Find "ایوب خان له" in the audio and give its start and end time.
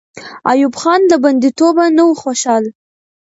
0.51-1.17